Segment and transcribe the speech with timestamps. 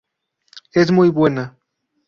[0.73, 1.55] Es muy buena.